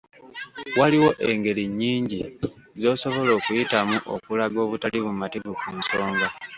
Waliwo 0.79 1.09
engeri 1.29 1.63
nnyingi 1.69 2.21
z'osobola 2.81 3.31
okuyitamu 3.39 3.97
okulaga 4.15 4.57
obutali 4.65 4.97
bumativu 5.05 5.51
ku 5.59 5.67
nsonga. 5.77 6.27